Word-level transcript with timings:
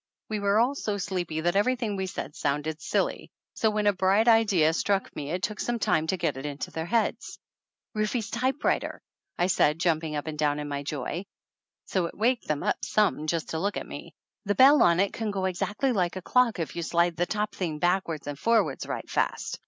We 0.29 0.39
were 0.39 0.57
all 0.59 0.73
so 0.73 0.97
sleepy 0.97 1.41
that 1.41 1.55
everything 1.55 1.95
we 1.95 2.07
said 2.07 2.35
sounded 2.35 2.81
silly, 2.81 3.29
so 3.53 3.69
when 3.69 3.85
a 3.85 3.93
bright 3.93 4.27
idea 4.27 4.73
struck 4.73 5.15
me 5.15 5.29
it 5.29 5.43
took 5.43 5.59
some 5.59 5.77
time 5.77 6.07
to 6.07 6.17
get 6.17 6.37
it 6.37 6.45
into 6.47 6.71
their 6.71 6.87
heads. 6.87 7.37
"Rufe's 7.93 8.31
typewriter!" 8.31 8.99
I 9.37 9.45
said, 9.45 9.77
jumping 9.77 10.15
up 10.15 10.25
and 10.25 10.39
down 10.39 10.57
in 10.57 10.67
my 10.67 10.81
joy, 10.81 11.25
so 11.85 12.07
it 12.07 12.17
waked 12.17 12.47
them 12.47 12.63
up 12.63 12.83
some 12.83 13.27
just 13.27 13.49
to 13.49 13.59
look 13.59 13.77
at 13.77 13.85
me. 13.85 14.15
"The 14.45 14.55
bell 14.55 14.81
on 14.81 14.99
it 14.99 15.13
can 15.13 15.29
go 15.29 15.45
exactly 15.45 15.91
like 15.91 16.15
a 16.15 16.21
clock 16.23 16.57
if 16.57 16.75
you 16.75 16.81
slide 16.81 17.15
the 17.15 17.27
top 17.27 17.53
thing 17.53 17.77
back 17.77 18.07
wards 18.07 18.25
and 18.25 18.39
forwards 18.39 18.87
right 18.87 19.07
fast. 19.07 19.59